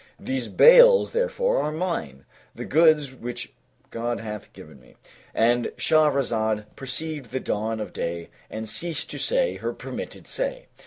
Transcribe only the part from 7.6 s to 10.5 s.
of day and ceased to say her permitted